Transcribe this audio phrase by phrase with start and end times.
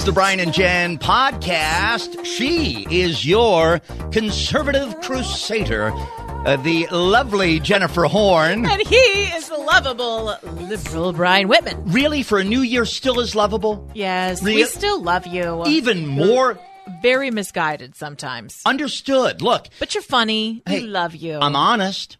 [0.00, 2.24] It's the Brian and Jen podcast.
[2.24, 3.80] She is your
[4.12, 8.64] conservative crusader, uh, the lovely Jennifer Horn.
[8.64, 11.82] And he is the lovable liberal Brian Whitman.
[11.92, 13.90] Really, for a new year, still as lovable?
[13.92, 15.64] Yes, Real- we still love you.
[15.66, 16.58] Even more
[17.02, 18.62] Very misguided sometimes.
[18.64, 19.42] understood.
[19.42, 20.62] Look, But you're funny.
[20.64, 21.38] Hey, we love you.
[21.38, 22.16] I'm honest.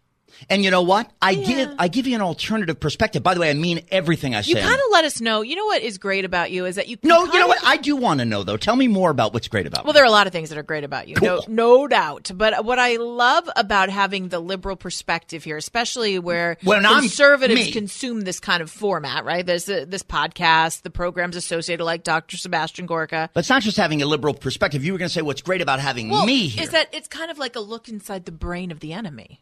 [0.49, 1.09] And you know what?
[1.21, 3.23] I give I give you an alternative perspective.
[3.23, 4.49] By the way, I mean everything I say.
[4.51, 5.41] you kind of let us know.
[5.41, 6.97] You know what is great about you is that you.
[7.03, 7.59] no, you know what?
[7.63, 8.57] I do want to know though.
[8.57, 9.81] Tell me more about what's great about.
[9.81, 9.83] You.
[9.85, 9.97] Well, me.
[9.97, 11.43] there are a lot of things that are great about you, Cool.
[11.47, 12.31] no, no doubt.
[12.35, 17.71] But what I love about having the liberal perspective here, especially where When I'm conservatives
[17.71, 19.45] consume this kind of format, right?
[19.45, 22.37] There's uh, this podcast, the programs associated like Dr.
[22.37, 23.29] Sebastian Gorka.
[23.33, 24.83] But it's not just having a liberal perspective.
[24.83, 26.63] You were going to say what's great about having Well, me here.
[26.63, 29.41] is that it's kind of like a look inside the brain of the enemy.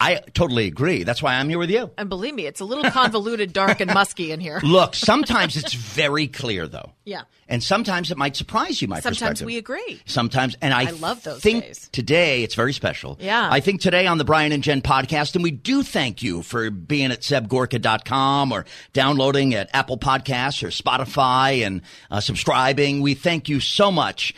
[0.00, 1.04] I totally agree.
[1.04, 1.90] That's why I'm here with you.
[1.96, 4.60] And believe me, it's a little convoluted, dark, and musky in here.
[4.62, 6.90] Look, sometimes it's very clear though.
[7.04, 7.22] Yeah.
[7.48, 10.00] And sometimes it might surprise you, my Sometimes we agree.
[10.06, 11.88] Sometimes, and I, I love those think days.
[11.92, 13.18] today it's very special.
[13.20, 13.48] Yeah.
[13.50, 16.70] I think today on the Brian and Jen podcast, and we do thank you for
[16.70, 23.00] being at sebgorka.com or downloading at Apple Podcasts or Spotify and uh, subscribing.
[23.00, 24.34] We thank you so much.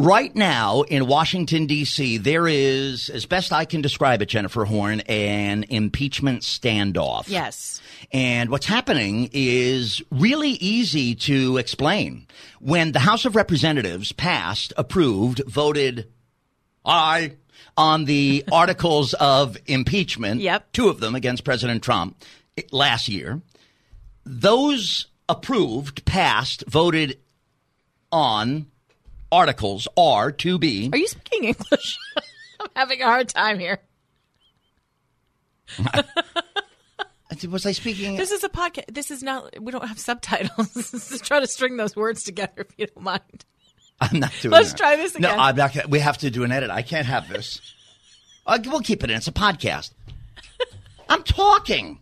[0.00, 5.00] Right now in Washington, D.C., there is, as best I can describe it, Jennifer Horn,
[5.00, 7.24] an impeachment standoff.
[7.28, 7.82] Yes.
[8.12, 12.28] And what's happening is really easy to explain.
[12.60, 16.08] When the House of Representatives passed, approved, voted
[16.84, 17.32] aye
[17.76, 20.70] on the articles of impeachment, Yep.
[20.72, 22.22] two of them against President Trump
[22.56, 23.42] eh, last year,
[24.24, 27.18] those approved, passed, voted
[28.12, 28.66] on
[29.30, 31.98] articles are to be Are you speaking English?
[32.60, 33.80] I'm having a hard time here.
[37.48, 38.92] was I speaking This is a podcast.
[38.92, 39.60] This is not.
[39.62, 40.72] We don't have subtitles.
[40.90, 43.44] Just try to string those words together if you don't mind.
[44.00, 44.78] I'm not doing Let's that.
[44.78, 45.36] try this again.
[45.36, 45.74] No, I'm not.
[45.74, 46.70] gonna- We have to do an edit.
[46.70, 47.60] I can't have this.
[48.46, 49.16] Uh, we'll keep it in.
[49.16, 49.92] It's a podcast.
[51.08, 52.00] I'm talking.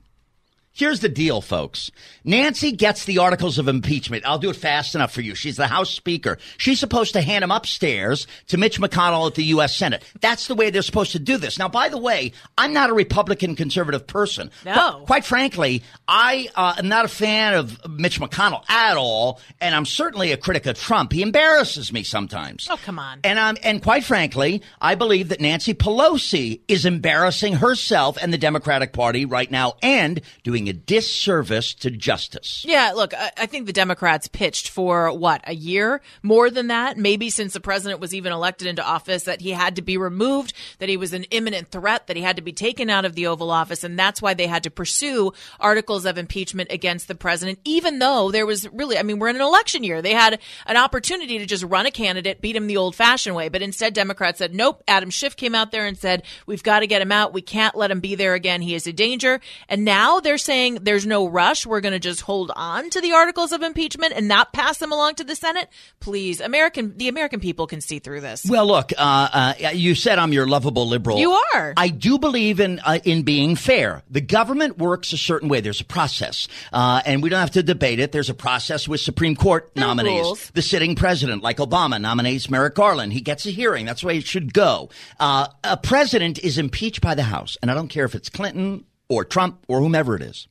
[0.76, 1.90] Here's the deal, folks.
[2.22, 4.26] Nancy gets the articles of impeachment.
[4.26, 5.34] I'll do it fast enough for you.
[5.34, 6.36] She's the House Speaker.
[6.58, 9.74] She's supposed to hand them upstairs to Mitch McConnell at the U.S.
[9.74, 10.04] Senate.
[10.20, 11.58] That's the way they're supposed to do this.
[11.58, 14.50] Now, by the way, I'm not a Republican conservative person.
[14.66, 14.74] No.
[14.74, 19.74] But quite frankly, I uh, am not a fan of Mitch McConnell at all, and
[19.74, 21.10] I'm certainly a critic of Trump.
[21.10, 22.68] He embarrasses me sometimes.
[22.70, 23.20] Oh, come on.
[23.24, 28.36] And um, and quite frankly, I believe that Nancy Pelosi is embarrassing herself and the
[28.36, 32.64] Democratic Party right now, and doing a disservice to justice.
[32.66, 36.96] Yeah, look, I, I think the Democrats pitched for what a year, more than that,
[36.96, 40.52] maybe since the president was even elected into office, that he had to be removed,
[40.78, 43.26] that he was an imminent threat, that he had to be taken out of the
[43.26, 47.58] Oval Office, and that's why they had to pursue articles of impeachment against the president,
[47.64, 50.02] even though there was really, I mean, we're in an election year.
[50.02, 53.62] They had an opportunity to just run a candidate, beat him the old-fashioned way, but
[53.62, 57.02] instead, Democrats said, "Nope." Adam Schiff came out there and said, "We've got to get
[57.02, 57.32] him out.
[57.32, 58.62] We can't let him be there again.
[58.62, 61.66] He is a danger." And now they're saying there's no rush.
[61.66, 64.92] We're going to just hold on to the articles of impeachment and not pass them
[64.92, 65.68] along to the Senate.
[66.00, 68.44] Please, American, the American people can see through this.
[68.48, 71.18] Well, look, uh, uh, you said I'm your lovable liberal.
[71.18, 71.74] You are.
[71.76, 74.02] I do believe in uh, in being fair.
[74.10, 75.60] The government works a certain way.
[75.60, 78.12] There's a process, uh, and we don't have to debate it.
[78.12, 80.22] There's a process with Supreme Court are nominees.
[80.22, 80.50] rules.
[80.50, 83.12] The sitting president, like Obama, nominates Merrick Garland.
[83.12, 83.86] He gets a hearing.
[83.86, 84.90] That's the way it should go.
[85.20, 88.84] Uh, a president is impeached by the House, and I don't care if it's Clinton
[89.08, 90.48] or Trump or whomever it is.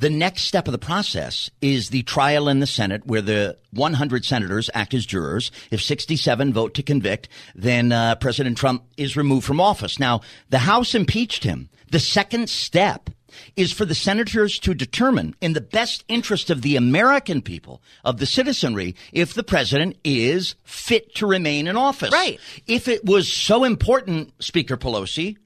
[0.00, 4.24] The next step of the process is the trial in the Senate where the 100
[4.24, 5.50] senators act as jurors.
[5.70, 9.98] If 67 vote to convict, then uh, President Trump is removed from office.
[9.98, 11.68] Now, the House impeached him.
[11.90, 13.10] The second step
[13.56, 18.16] is for the senators to determine in the best interest of the American people, of
[18.18, 22.12] the citizenry, if the president is fit to remain in office.
[22.12, 22.40] Right.
[22.66, 25.36] If it was so important, Speaker Pelosi,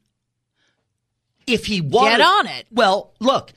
[1.46, 2.66] if he was Get on it.
[2.70, 3.52] Well, look,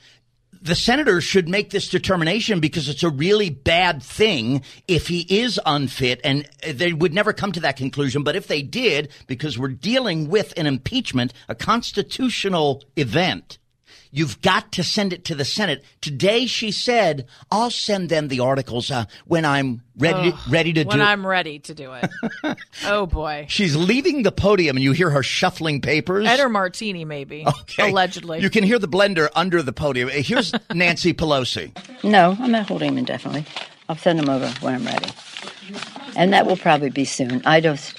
[0.60, 5.60] the senators should make this determination because it's a really bad thing if he is
[5.64, 8.22] unfit and they would never come to that conclusion.
[8.22, 13.58] But if they did, because we're dealing with an impeachment, a constitutional event,
[14.10, 15.84] You've got to send it to the Senate.
[16.00, 20.86] Today she said, I'll send them the articles uh, when I'm ready, ready to when
[20.86, 20.98] do it.
[20.98, 22.10] When I'm ready to do it.
[22.86, 23.46] oh boy.
[23.48, 26.26] She's leaving the podium and you hear her shuffling papers.
[26.26, 27.44] Ed or Martini, maybe.
[27.46, 27.90] Okay.
[27.90, 28.40] Allegedly.
[28.40, 30.08] You can hear the blender under the podium.
[30.08, 31.76] Here's Nancy Pelosi.
[32.02, 33.44] No, I'm not holding him indefinitely.
[33.88, 35.10] I'll send him over when I'm ready.
[36.16, 37.42] And that will probably be soon.
[37.46, 37.94] I just,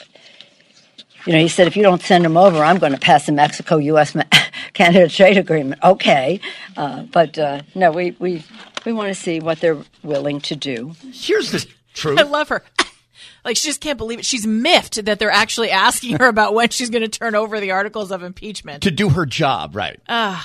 [1.26, 3.32] you know, he said, if you don't send him over, I'm going to pass the
[3.32, 4.16] Mexico U.S.
[4.80, 5.84] Ma- Canada trade agreement.
[5.84, 6.40] Okay.
[6.78, 8.44] Uh, but uh, no, we, we,
[8.86, 10.94] we want to see what they're willing to do.
[11.12, 12.18] Here's the True.
[12.18, 12.64] I love her.
[13.46, 14.26] Like she just can't believe it.
[14.26, 17.72] She's miffed that they're actually asking her about when she's going to turn over the
[17.72, 19.78] articles of impeachment to do her job.
[19.78, 20.00] Right.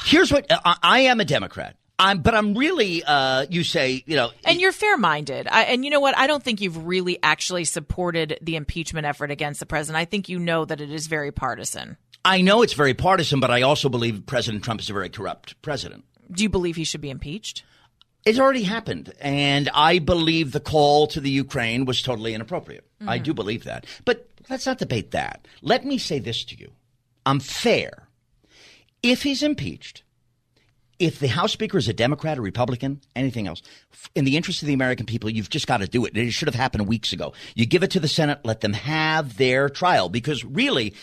[0.04, 1.76] Here's what I, I am a Democrat.
[1.98, 5.46] I'm, but I'm really, uh, you say, you know, and you're fair-minded.
[5.50, 6.16] And you know what?
[6.18, 10.00] I don't think you've really actually supported the impeachment effort against the president.
[10.00, 11.96] I think you know that it is very partisan.
[12.24, 15.60] I know it's very partisan, but I also believe President Trump is a very corrupt
[15.60, 16.04] president.
[16.30, 17.64] Do you believe he should be impeached?
[18.24, 22.86] It's already happened, and I believe the call to the Ukraine was totally inappropriate.
[22.98, 23.10] Mm-hmm.
[23.10, 23.84] I do believe that.
[24.06, 25.46] But let's not debate that.
[25.60, 26.72] Let me say this to you.
[27.26, 28.08] I'm fair.
[29.02, 30.02] If he's impeached,
[30.98, 33.60] if the House Speaker is a Democrat or Republican, anything else,
[34.14, 36.16] in the interest of the American people, you've just got to do it.
[36.16, 37.34] It should have happened weeks ago.
[37.54, 40.94] You give it to the Senate, let them have their trial, because really,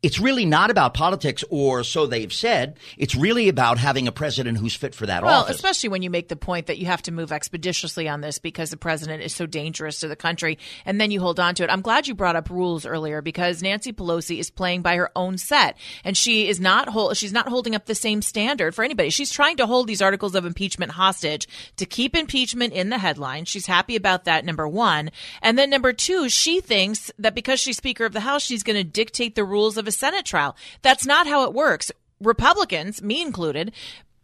[0.00, 2.78] it's really not about politics, or so they've said.
[2.96, 5.56] It's really about having a president who's fit for that well, office.
[5.56, 8.70] especially when you make the point that you have to move expeditiously on this because
[8.70, 11.70] the president is so dangerous to the country, and then you hold on to it.
[11.70, 15.36] I'm glad you brought up rules earlier because Nancy Pelosi is playing by her own
[15.36, 19.10] set, and she is not hold, she's not holding up the same standard for anybody.
[19.10, 23.46] She's trying to hold these articles of impeachment hostage to keep impeachment in the headline.
[23.46, 24.44] She's happy about that.
[24.44, 25.10] Number one,
[25.42, 28.76] and then number two, she thinks that because she's Speaker of the House, she's going
[28.76, 30.54] to dictate the rules of a Senate trial.
[30.82, 31.90] That's not how it works.
[32.20, 33.72] Republicans, me included,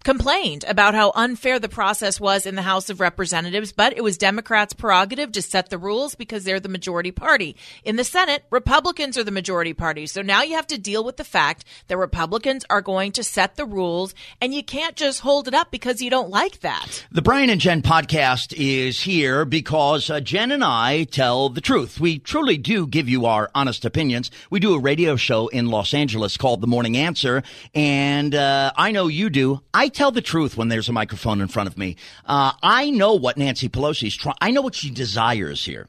[0.04, 4.18] complained about how unfair the process was in the House of Representatives, but it was
[4.18, 7.56] Democrats' prerogative to set the rules because they're the majority party.
[7.84, 10.06] In the Senate, Republicans are the majority party.
[10.06, 13.56] So now you have to deal with the fact that Republicans are going to set
[13.56, 17.06] the rules and you can't just hold it up because you don't like that.
[17.10, 21.98] The Brian and Jen podcast is here because uh, Jen and I tell the truth.
[21.98, 24.30] We truly do give you our honest opinions.
[24.50, 27.42] We do a radio show in Los Angeles called The Morning Answer,
[27.74, 29.62] and uh, I know you do.
[29.72, 31.96] I tell the truth when there's a microphone in front of me.
[32.26, 34.36] Uh, I know what Nancy Pelosi's trying.
[34.40, 35.88] I know what she desires here.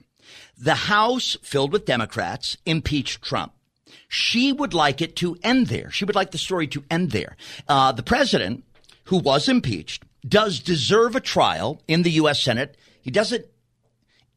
[0.57, 3.53] The House, filled with Democrats, impeached Trump.
[4.07, 5.91] She would like it to end there.
[5.91, 7.35] She would like the story to end there.
[7.67, 8.63] Uh, the president,
[9.05, 12.41] who was impeached, does deserve a trial in the U.S.
[12.41, 12.77] Senate.
[13.01, 13.45] He doesn't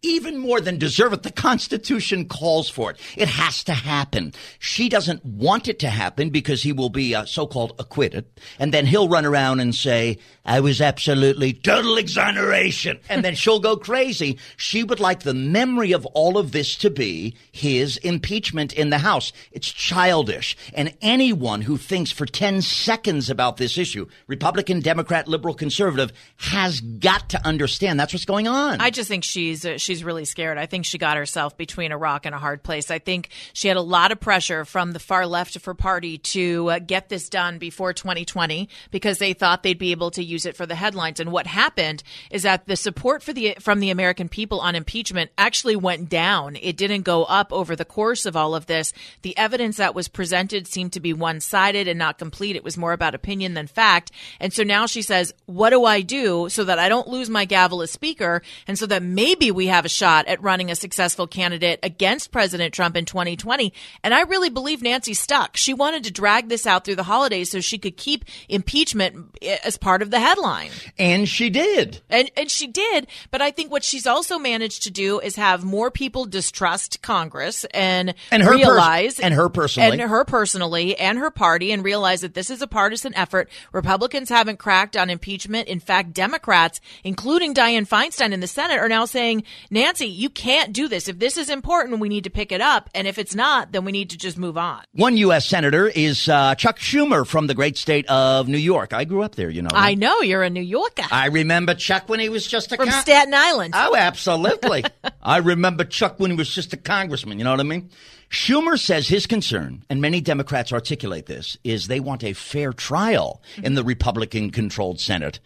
[0.02, 1.22] even more than deserve it.
[1.22, 2.98] The Constitution calls for it.
[3.16, 4.32] It has to happen.
[4.58, 8.26] She doesn't want it to happen because he will be uh, so-called acquitted.
[8.58, 13.00] And then he'll run around and say, I was absolutely total exoneration.
[13.10, 14.38] And then she'll go crazy.
[14.56, 18.98] She would like the memory of all of this to be his impeachment in the
[18.98, 19.32] House.
[19.50, 20.56] It's childish.
[20.74, 26.80] And anyone who thinks for 10 seconds about this issue, Republican, Democrat, liberal, conservative, has
[26.80, 28.80] got to understand that's what's going on.
[28.80, 30.58] I just think she's, uh, she's really scared.
[30.58, 32.90] I think she got herself between a rock and a hard place.
[32.90, 36.18] I think she had a lot of pressure from the far left of her party
[36.18, 40.46] to uh, get this done before 2020 because they thought they'd be able to use
[40.46, 41.20] it for the headlines.
[41.20, 45.30] And what happened is that the support for the from the American people on impeachment
[45.36, 46.56] actually went down.
[46.60, 48.92] It didn't go up over the course of all of this.
[49.22, 52.56] The evidence that was presented seemed to be one-sided and not complete.
[52.56, 54.10] It was more about opinion than fact.
[54.40, 57.44] And so now she says, "What do I do so that I don't lose my
[57.44, 60.74] gavel as speaker and so that maybe we have have a shot at running a
[60.74, 63.72] successful candidate against President Trump in 2020.
[64.02, 65.56] And I really believe Nancy stuck.
[65.56, 69.58] She wanted to drag this out through the holidays so she could keep impeachment eh,
[69.64, 70.72] as part of the headline.
[70.98, 72.02] And she did.
[72.10, 73.06] And, and she did.
[73.30, 77.64] But I think what she's also managed to do is have more people distrust Congress
[77.66, 81.84] and, and her realize pers- and her personally and her personally and her party and
[81.84, 83.48] realize that this is a partisan effort.
[83.70, 85.68] Republicans haven't cracked on impeachment.
[85.68, 90.72] In fact, Democrats, including Dianne Feinstein in the Senate, are now saying Nancy, you can't
[90.72, 91.08] do this.
[91.08, 92.88] If this is important, we need to pick it up.
[92.94, 94.82] And if it's not, then we need to just move on.
[94.92, 95.46] One U.S.
[95.46, 98.92] Senator is uh, Chuck Schumer from the great state of New York.
[98.92, 99.68] I grew up there, you know.
[99.72, 100.20] I know.
[100.20, 101.04] You're a New Yorker.
[101.10, 103.74] I remember Chuck when he was just a From con- Staten Island.
[103.76, 104.84] Oh, absolutely.
[105.22, 107.38] I remember Chuck when he was just a congressman.
[107.38, 107.90] You know what I mean?
[108.30, 113.42] Schumer says his concern, and many Democrats articulate this, is they want a fair trial
[113.62, 115.40] in the Republican controlled Senate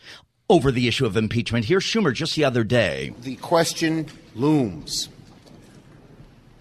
[0.53, 1.65] over the issue of impeachment.
[1.65, 3.15] Here's Schumer just the other day.
[3.23, 5.09] The question looms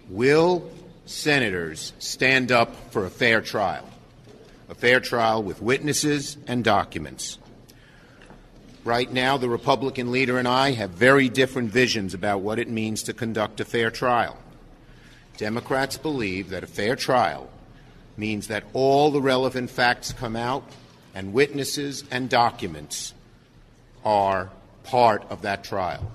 [0.08, 0.70] Will
[1.04, 3.86] senators stand up for a fair trial?
[4.70, 7.38] A fair trial with witnesses and documents.
[8.82, 13.02] Right now, the Republican leader and I have very different visions about what it means
[13.02, 14.38] to conduct a fair trial.
[15.36, 17.50] Democrats believe that a fair trial
[18.16, 20.64] means that all the relevant facts come out
[21.14, 23.12] and witnesses and documents
[24.04, 24.50] are
[24.84, 26.10] part of that trial.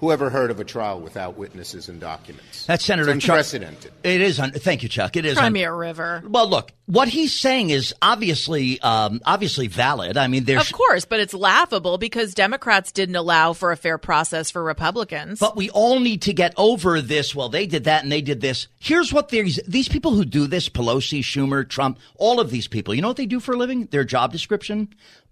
[0.00, 2.64] Who ever heard of a trial without witnesses and documents?
[2.64, 3.34] That's Senator it's Chuck.
[3.34, 3.92] unprecedented.
[4.02, 4.40] It is.
[4.40, 5.14] Un- thank you, Chuck.
[5.14, 5.36] It is.
[5.36, 6.22] Cry un- river.
[6.26, 10.16] well, look, what he's saying is obviously, um, obviously valid.
[10.16, 10.62] I mean, there's.
[10.62, 15.38] Of course, but it's laughable because Democrats didn't allow for a fair process for Republicans.
[15.38, 17.34] But we all need to get over this.
[17.34, 18.68] Well, they did that and they did this.
[18.78, 22.94] Here's what these these people who do this: Pelosi, Schumer, Trump, all of these people.
[22.94, 23.84] You know what they do for a living?
[23.90, 24.88] Their job description: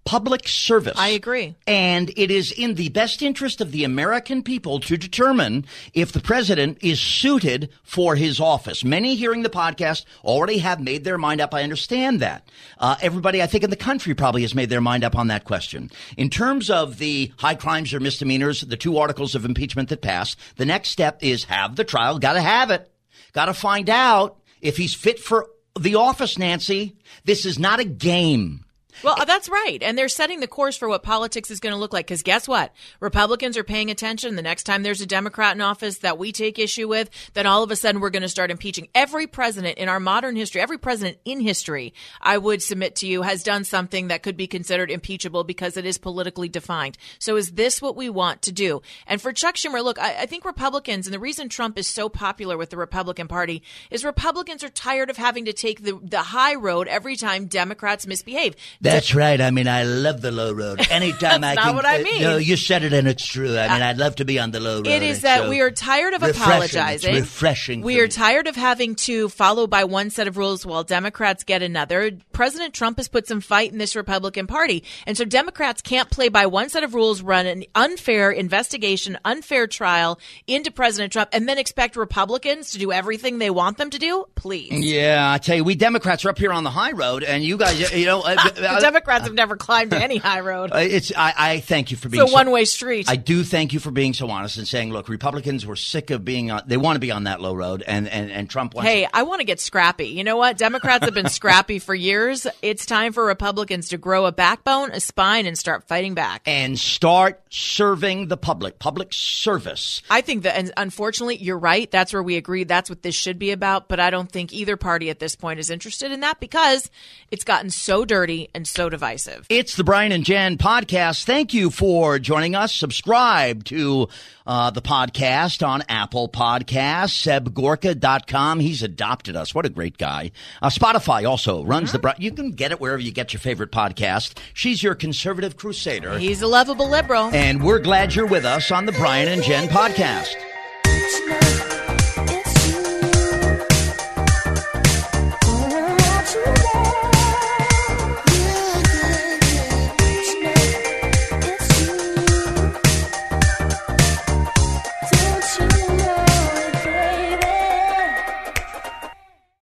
[0.09, 0.97] public service.
[0.97, 1.53] I agree.
[1.67, 6.19] And it is in the best interest of the American people to determine if the
[6.19, 8.83] president is suited for his office.
[8.83, 11.53] Many hearing the podcast already have made their mind up.
[11.53, 12.49] I understand that.
[12.79, 15.45] Uh, everybody, I think, in the country probably has made their mind up on that
[15.45, 15.91] question.
[16.17, 20.39] In terms of the high crimes or misdemeanors, the two articles of impeachment that passed,
[20.55, 22.17] the next step is have the trial.
[22.17, 22.91] Got to have it.
[23.33, 25.49] Got to find out if he's fit for
[25.79, 26.95] the office, Nancy.
[27.25, 28.65] This is not a game.
[29.03, 29.81] Well, uh, that's right.
[29.81, 32.07] And they're setting the course for what politics is going to look like.
[32.07, 32.73] Because guess what?
[32.99, 34.35] Republicans are paying attention.
[34.35, 37.63] The next time there's a Democrat in office that we take issue with, then all
[37.63, 38.89] of a sudden we're going to start impeaching.
[38.93, 43.21] Every president in our modern history, every president in history, I would submit to you,
[43.21, 46.97] has done something that could be considered impeachable because it is politically defined.
[47.19, 48.81] So is this what we want to do?
[49.07, 52.09] And for Chuck Schumer, look, I, I think Republicans, and the reason Trump is so
[52.09, 56.21] popular with the Republican Party is Republicans are tired of having to take the, the
[56.21, 58.55] high road every time Democrats misbehave.
[58.91, 59.39] That's right.
[59.39, 60.85] I mean, I love the low road.
[60.91, 61.67] Anytime I That's can.
[61.67, 62.21] not what I uh, mean.
[62.21, 63.57] no, you said it and it's true.
[63.57, 64.87] I mean, I'd love to be on the low road.
[64.87, 66.43] It is that so we are tired of refreshing.
[66.43, 67.15] apologizing.
[67.15, 67.81] It's refreshing.
[67.81, 68.09] We are me.
[68.09, 72.11] tired of having to follow by one set of rules while Democrats get another.
[72.31, 74.83] President Trump has put some fight in this Republican Party.
[75.05, 79.67] And so Democrats can't play by one set of rules, run an unfair investigation, unfair
[79.67, 83.99] trial into President Trump, and then expect Republicans to do everything they want them to
[83.99, 84.25] do?
[84.35, 84.71] Please.
[84.71, 87.57] Yeah, I tell you, we Democrats are up here on the high road, and you
[87.57, 88.35] guys, you know, uh,
[88.75, 90.71] The Democrats have never climbed any high road.
[90.73, 91.11] uh, it's.
[91.15, 93.09] I, I thank you for being It's a so- one way street.
[93.09, 96.23] I do thank you for being so honest and saying, look, Republicans were sick of
[96.25, 96.63] being on.
[96.67, 98.89] They want to be on that low road, and and, and Trump wants.
[98.89, 100.07] Hey, I want to get scrappy.
[100.07, 100.57] You know what?
[100.57, 102.45] Democrats have been scrappy for years.
[102.61, 106.41] It's time for Republicans to grow a backbone, a spine, and start fighting back.
[106.45, 110.01] and start serving the public, public service.
[110.09, 111.89] I think that, and unfortunately, you're right.
[111.89, 112.63] That's where we agree.
[112.63, 113.87] That's what this should be about.
[113.89, 116.89] But I don't think either party at this point is interested in that because
[117.31, 119.45] it's gotten so dirty and so divisive.
[119.49, 121.23] It's the Brian and Jen podcast.
[121.23, 122.75] Thank you for joining us.
[122.75, 124.09] Subscribe to
[124.45, 128.59] uh, the podcast on Apple Podcasts, sebgorka.com.
[128.59, 129.55] He's adopted us.
[129.55, 130.31] What a great guy.
[130.61, 133.71] Uh, Spotify also runs the, Bri- you can get it wherever you get your favorite
[133.71, 134.37] podcast.
[134.53, 136.19] She's your conservative crusader.
[136.19, 137.29] He's a lovable liberal.
[137.33, 140.35] And we're glad you're with us on the Brian and Jen podcast.